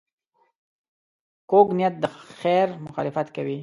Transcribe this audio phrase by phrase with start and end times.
[1.49, 2.05] کوږ نیت د
[2.39, 3.57] خیر مخالفت کوي